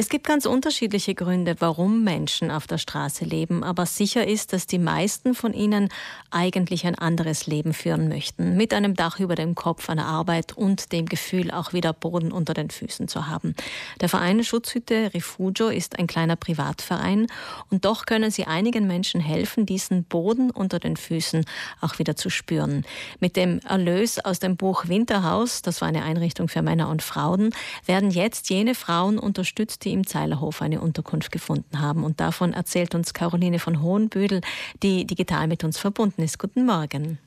[0.00, 4.68] Es gibt ganz unterschiedliche Gründe, warum Menschen auf der Straße leben, aber sicher ist, dass
[4.68, 5.88] die meisten von ihnen
[6.30, 10.92] eigentlich ein anderes Leben führen möchten, mit einem Dach über dem Kopf, einer Arbeit und
[10.92, 13.56] dem Gefühl, auch wieder Boden unter den Füßen zu haben.
[14.00, 17.26] Der Verein Schutzhütte Refugio ist ein kleiner Privatverein
[17.68, 21.44] und doch können sie einigen Menschen helfen, diesen Boden unter den Füßen
[21.80, 22.86] auch wieder zu spüren.
[23.18, 27.50] Mit dem Erlös aus dem Buch Winterhaus, das war eine Einrichtung für Männer und Frauen,
[27.84, 32.04] werden jetzt jene Frauen unterstützt, die im Zeilerhof eine Unterkunft gefunden haben.
[32.04, 34.42] Und davon erzählt uns Caroline von Hohenbüdel,
[34.82, 36.38] die digital mit uns verbunden ist.
[36.38, 37.18] Guten Morgen.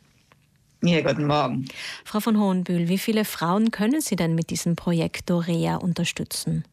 [0.83, 1.65] Ja, guten Morgen.
[2.05, 6.63] Frau von Hohenbühl, wie viele Frauen können Sie denn mit diesem Projekt Dorea unterstützen?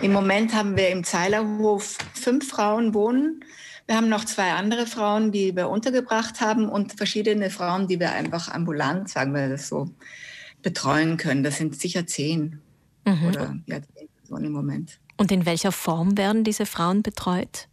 [0.00, 3.44] Im Moment haben wir im Zeilerhof fünf Frauen wohnen.
[3.86, 8.12] Wir haben noch zwei andere Frauen, die wir untergebracht haben und verschiedene Frauen, die wir
[8.12, 9.90] einfach ambulant, sagen wir das so,
[10.62, 11.42] betreuen können.
[11.42, 12.60] Das sind sicher zehn
[13.04, 13.26] mhm.
[13.26, 14.98] oder ja, zehn Personen im Moment.
[15.16, 17.66] Und in welcher Form werden diese Frauen betreut?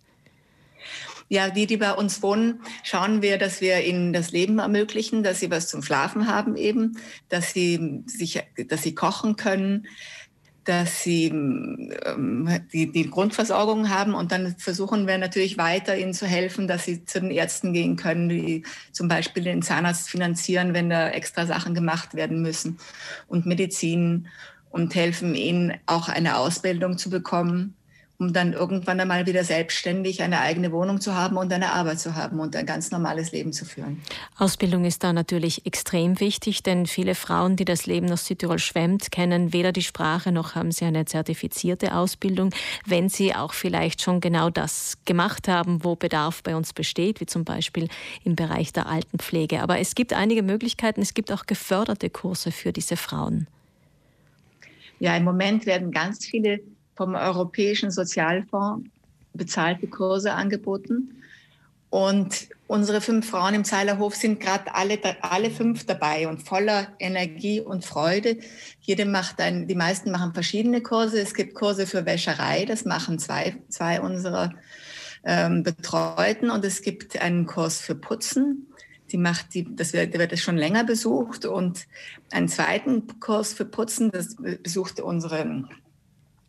[1.29, 5.39] Ja, die, die bei uns wohnen, schauen wir, dass wir ihnen das Leben ermöglichen, dass
[5.39, 6.97] sie was zum Schlafen haben eben,
[7.29, 9.87] dass sie sich, dass sie kochen können,
[10.63, 16.25] dass sie ähm, die, die Grundversorgung haben und dann versuchen wir natürlich weiter ihnen zu
[16.25, 20.89] helfen, dass sie zu den Ärzten gehen können, die zum Beispiel den Zahnarzt finanzieren, wenn
[20.89, 22.79] da extra Sachen gemacht werden müssen
[23.27, 24.27] und Medizin
[24.69, 27.77] und helfen ihnen auch eine Ausbildung zu bekommen,
[28.19, 32.15] um dann irgendwann einmal wieder selbstständig eine eigene Wohnung zu haben und eine Arbeit zu
[32.15, 34.01] haben und ein ganz normales Leben zu führen.
[34.37, 39.11] Ausbildung ist da natürlich extrem wichtig, denn viele Frauen, die das Leben nach Südtirol schwemmt,
[39.11, 42.49] kennen weder die Sprache noch haben sie eine zertifizierte Ausbildung.
[42.85, 47.27] Wenn sie auch vielleicht schon genau das gemacht haben, wo Bedarf bei uns besteht, wie
[47.27, 47.87] zum Beispiel
[48.23, 49.61] im Bereich der Altenpflege.
[49.61, 53.47] Aber es gibt einige Möglichkeiten, es gibt auch geförderte Kurse für diese Frauen.
[54.99, 56.59] Ja, im Moment werden ganz viele
[56.95, 58.89] vom Europäischen Sozialfonds
[59.33, 61.13] bezahlte Kurse angeboten.
[61.89, 67.61] Und unsere fünf Frauen im Zeilerhof sind gerade alle, alle fünf dabei und voller Energie
[67.61, 68.37] und Freude.
[68.81, 71.21] Jede macht ein, die meisten machen verschiedene Kurse.
[71.21, 74.53] Es gibt Kurse für Wäscherei, das machen zwei, zwei unserer
[75.23, 76.49] ähm, Betreuten.
[76.49, 78.67] Und es gibt einen Kurs für Putzen.
[79.11, 81.45] Die macht die, das wird, wird das schon länger besucht.
[81.45, 81.87] Und
[82.31, 85.65] einen zweiten Kurs für Putzen, das besuchte unsere,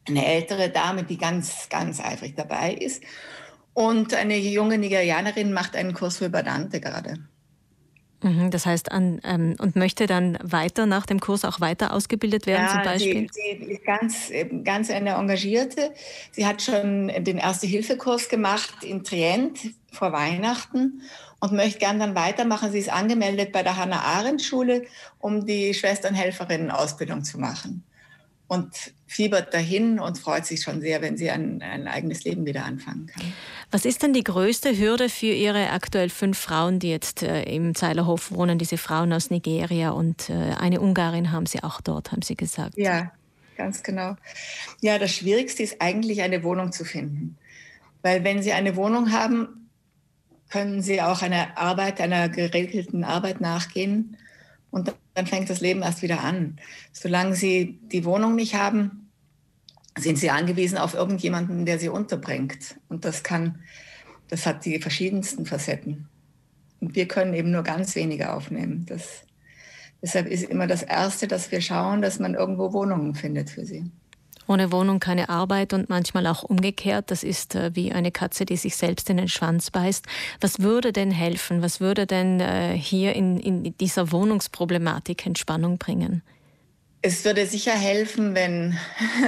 [0.07, 3.03] eine ältere Dame, die ganz, ganz eifrig dabei ist.
[3.75, 7.19] Und eine junge Nigerianerin macht einen Kurs für Badante gerade.
[8.21, 12.47] Mhm, das heißt, an, ähm, und möchte dann weiter nach dem Kurs auch weiter ausgebildet
[12.47, 13.29] werden, ja, zum Beispiel?
[13.33, 14.33] Sie, sie ist ganz,
[14.65, 15.95] ganz eine Engagierte.
[16.33, 19.59] Sie hat schon den Erste-Hilfe-Kurs gemacht in Trient
[19.93, 21.03] vor Weihnachten
[21.41, 22.73] und möchte gern dann weitermachen.
[22.73, 24.87] Sie ist angemeldet bei der Hannah-Arendt-Schule,
[25.21, 27.85] um die Schwesternhelferinnen-Ausbildung zu machen.
[28.49, 32.65] Und fiebert dahin und freut sich schon sehr, wenn sie ein, ein eigenes Leben wieder
[32.65, 33.33] anfangen kann.
[33.71, 37.75] Was ist denn die größte Hürde für Ihre aktuell fünf Frauen, die jetzt äh, im
[37.75, 42.23] Zeilerhof wohnen, diese Frauen aus Nigeria und äh, eine Ungarin haben Sie auch dort, haben
[42.23, 42.77] Sie gesagt?
[42.77, 43.13] Ja,
[43.57, 44.17] ganz genau.
[44.81, 47.37] Ja, das Schwierigste ist eigentlich eine Wohnung zu finden.
[48.03, 49.59] Weil wenn Sie eine Wohnung haben,
[50.51, 54.17] können sie auch einer Arbeit, einer geregelten Arbeit nachgehen
[54.71, 56.59] und dann fängt das Leben erst wieder an.
[56.93, 59.11] Solange sie die Wohnung nicht haben,
[59.97, 62.77] sind sie angewiesen auf irgendjemanden, der sie unterbringt.
[62.89, 63.61] Und das kann,
[64.29, 66.09] das hat die verschiedensten Facetten.
[66.81, 68.87] Und wir können eben nur ganz wenige aufnehmen.
[68.87, 69.25] Das,
[70.01, 73.91] deshalb ist immer das Erste, dass wir schauen, dass man irgendwo Wohnungen findet für sie.
[74.49, 77.11] Ohne Wohnung keine Arbeit und manchmal auch umgekehrt.
[77.11, 80.07] Das ist äh, wie eine Katze, die sich selbst in den Schwanz beißt.
[80.41, 81.63] Was würde denn helfen?
[81.63, 86.23] Was würde denn äh, hier in, in dieser Wohnungsproblematik Entspannung bringen?
[87.01, 88.77] Es würde sicher helfen, wenn,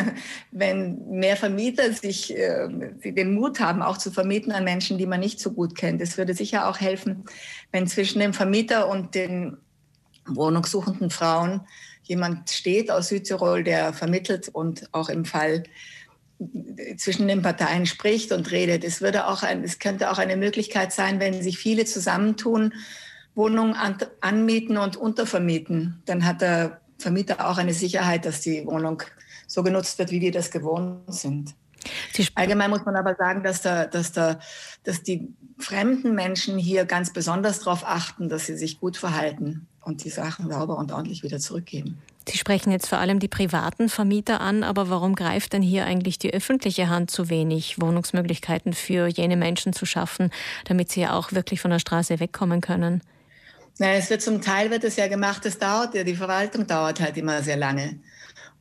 [0.50, 2.68] wenn mehr Vermieter sich äh,
[3.04, 6.00] den Mut haben, auch zu vermieten an Menschen, die man nicht so gut kennt.
[6.00, 7.24] Es würde sicher auch helfen,
[7.70, 9.58] wenn zwischen dem Vermieter und den
[10.26, 11.60] wohnungssuchenden Frauen
[12.02, 15.64] jemand steht aus Südtirol, der vermittelt und auch im Fall
[16.96, 18.82] zwischen den Parteien spricht und redet.
[18.84, 22.72] Es, würde auch ein, es könnte auch eine Möglichkeit sein, wenn sich viele zusammentun,
[23.34, 26.02] Wohnungen an, anmieten und untervermieten.
[26.06, 29.02] Dann hat der Vermieter auch eine Sicherheit, dass die Wohnung
[29.46, 31.54] so genutzt wird, wie wir das gewohnt sind.
[32.34, 34.38] Allgemein muss man aber sagen, dass, da, dass, da,
[34.84, 35.28] dass die
[35.58, 40.50] fremden Menschen hier ganz besonders darauf achten, dass sie sich gut verhalten und die Sachen
[40.50, 41.98] sauber und ordentlich wieder zurückgeben.
[42.28, 46.18] Sie sprechen jetzt vor allem die privaten Vermieter an, aber warum greift denn hier eigentlich
[46.18, 50.30] die öffentliche Hand zu wenig, Wohnungsmöglichkeiten für jene Menschen zu schaffen,
[50.64, 53.02] damit sie auch wirklich von der Straße wegkommen können?
[53.78, 57.00] Na, es wird zum Teil wird es ja gemacht, es dauert ja, die Verwaltung dauert
[57.00, 57.98] halt immer sehr lange.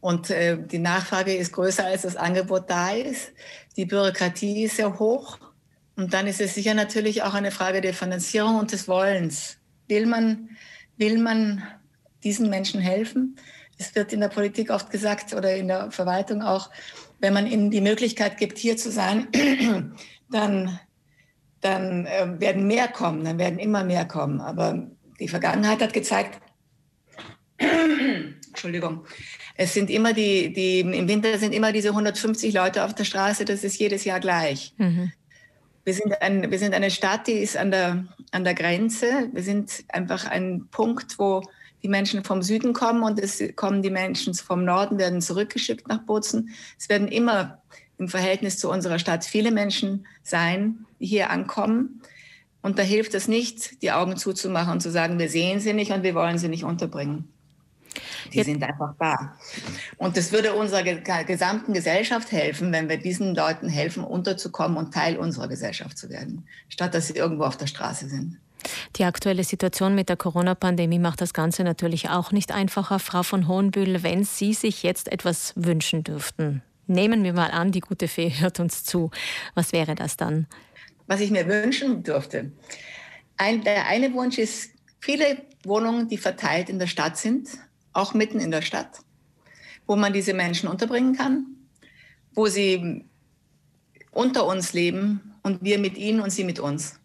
[0.02, 3.34] Und äh, die Nachfrage ist größer, als das Angebot da ist.
[3.76, 5.38] Die Bürokratie ist sehr hoch.
[5.98, 9.58] Und dann ist es sicher natürlich auch eine Frage der Finanzierung und des Wollens.
[9.90, 10.50] Will man,
[11.00, 11.64] will man
[12.24, 13.38] diesen Menschen helfen?
[13.80, 16.70] Es wird in der Politik oft gesagt oder in der Verwaltung auch,
[17.20, 19.28] wenn man ihnen die Möglichkeit gibt, hier zu sein,
[20.30, 20.80] dann,
[21.62, 24.42] dann äh, werden mehr kommen, dann werden immer mehr kommen.
[24.42, 24.88] Aber
[25.20, 26.40] die Vergangenheit hat gezeigt,
[27.58, 29.06] Entschuldigung,
[29.56, 33.46] es sind immer die, die, im Winter sind immer diese 150 Leute auf der Straße,
[33.46, 34.74] das ist jedes Jahr gleich.
[34.78, 35.12] Mhm.
[35.84, 39.30] Wir sind, ein, wir sind eine Stadt, die ist an der, an der Grenze.
[39.32, 41.42] Wir sind einfach ein Punkt, wo
[41.82, 46.00] die Menschen vom Süden kommen und es kommen die Menschen vom Norden, werden zurückgeschickt nach
[46.00, 46.50] Bozen.
[46.78, 47.62] Es werden immer
[47.98, 52.02] im Verhältnis zu unserer Stadt viele Menschen sein, die hier ankommen.
[52.62, 55.92] Und da hilft es nicht, die Augen zuzumachen und zu sagen, wir sehen sie nicht
[55.92, 57.32] und wir wollen sie nicht unterbringen.
[58.32, 58.46] Die Jetzt.
[58.46, 59.36] sind einfach da.
[59.98, 60.84] Und das würde unserer
[61.24, 66.48] gesamten Gesellschaft helfen, wenn wir diesen Leuten helfen, unterzukommen und Teil unserer Gesellschaft zu werden,
[66.70, 68.38] statt dass sie irgendwo auf der Straße sind.
[68.98, 73.00] Die aktuelle Situation mit der Corona-Pandemie macht das Ganze natürlich auch nicht einfacher.
[73.00, 77.80] Frau von Hohenbühl, wenn Sie sich jetzt etwas wünschen dürften, nehmen wir mal an, die
[77.80, 79.12] gute Fee hört uns zu.
[79.56, 80.48] Was wäre das dann?
[81.08, 82.52] Was ich mir wünschen dürfte.
[83.38, 87.48] Ein, der eine Wunsch ist, viele Wohnungen, die verteilt in der Stadt sind,
[87.94, 89.00] auch mitten in der Stadt,
[89.88, 91.46] wo man diese Menschen unterbringen kann,
[92.34, 93.06] wo sie
[94.12, 97.00] unter uns leben und wir mit ihnen und sie mit uns.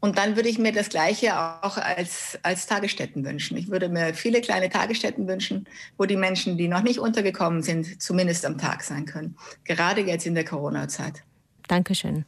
[0.00, 3.56] Und dann würde ich mir das Gleiche auch als, als Tagesstätten wünschen.
[3.56, 5.66] Ich würde mir viele kleine Tagesstätten wünschen,
[5.96, 9.36] wo die Menschen, die noch nicht untergekommen sind, zumindest am Tag sein können.
[9.64, 11.24] Gerade jetzt in der Corona-Zeit.
[11.66, 12.24] Dankeschön.